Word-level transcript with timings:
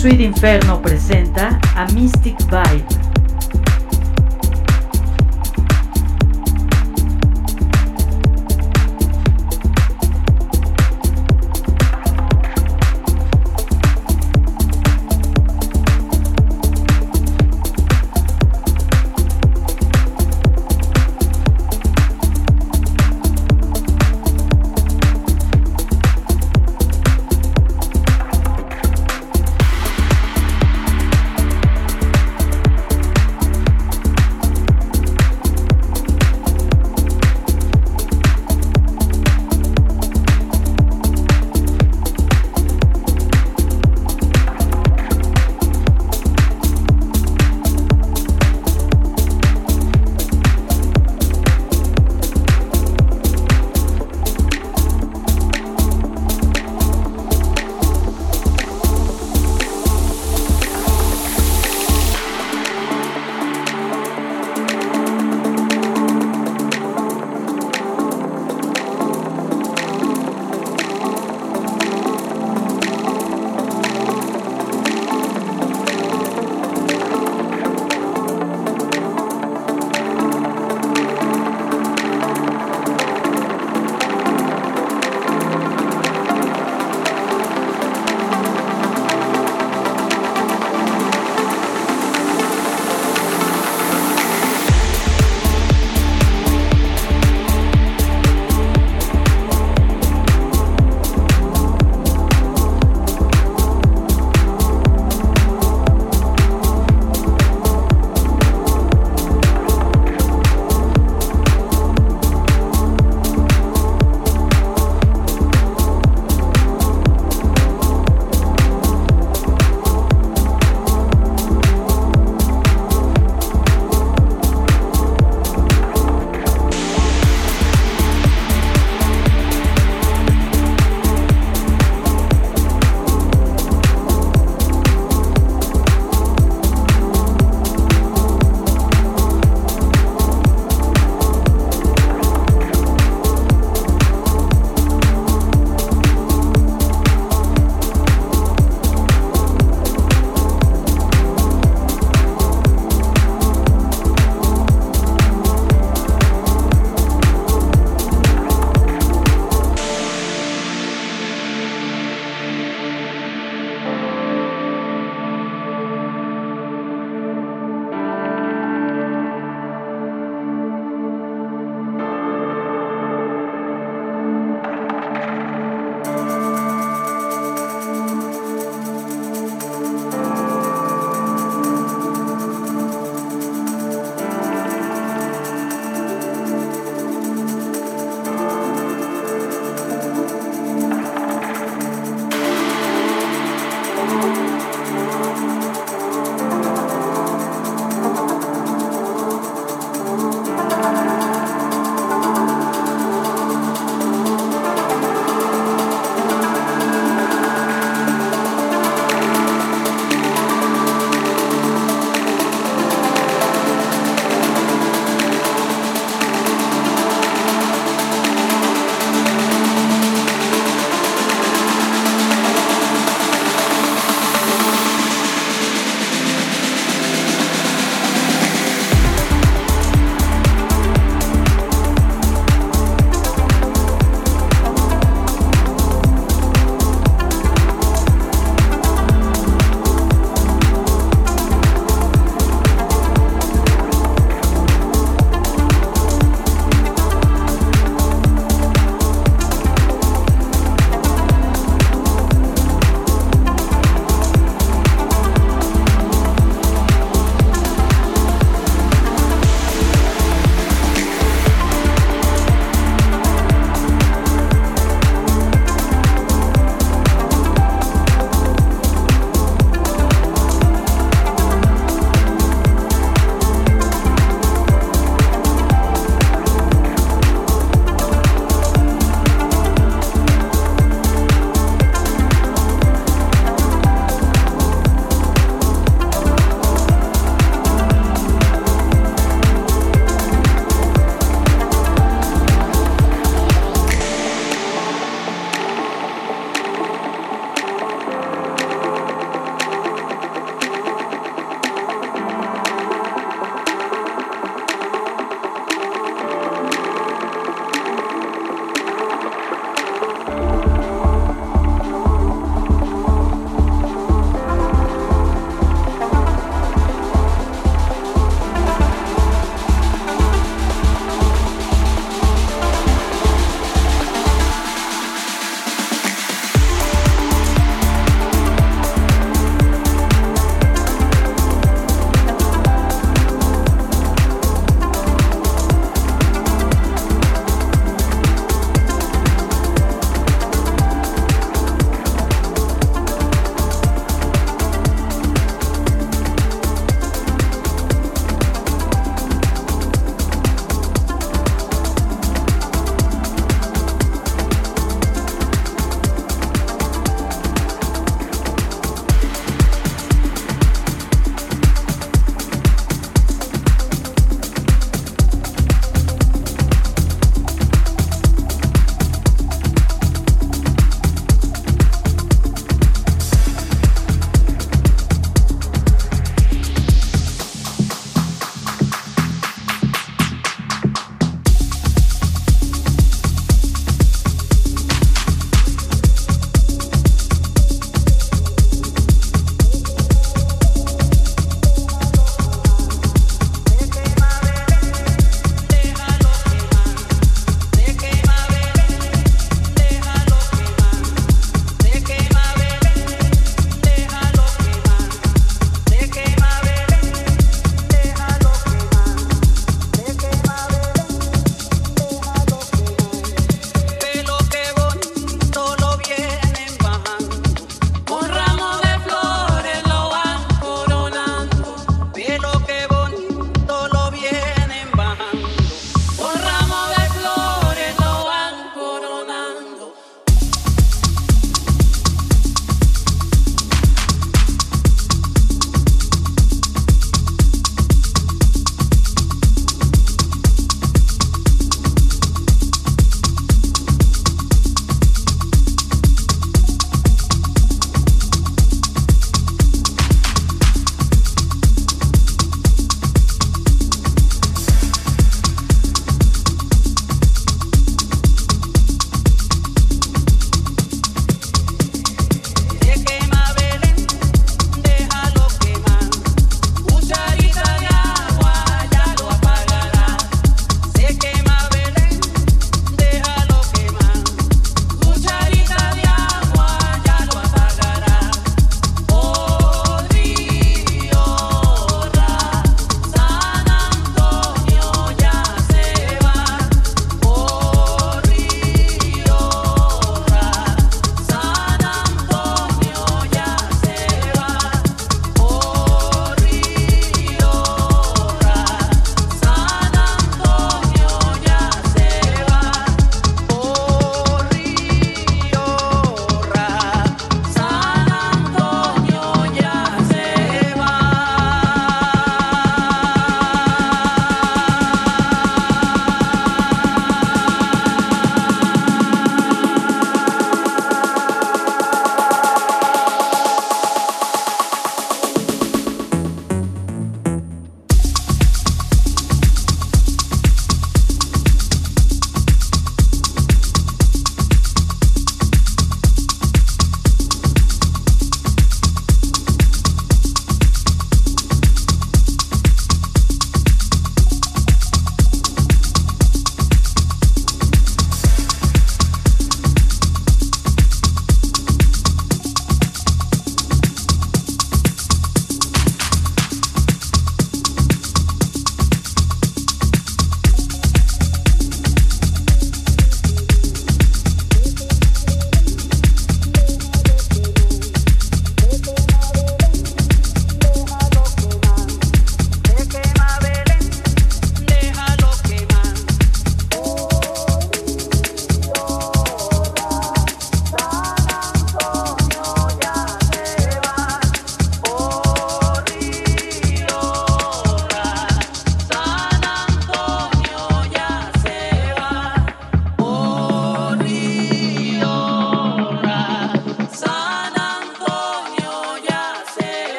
Sweet 0.00 0.20
Inferno 0.20 0.80
presenta 0.80 1.58
a 1.74 1.84
Mystic 1.92 2.34
Vibe. 2.44 3.09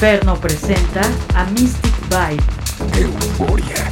Inferno 0.00 0.38
presenta 0.38 1.00
a 1.34 1.44
Mystic 1.50 1.92
Vibe. 2.06 2.44
Euforia. 3.00 3.87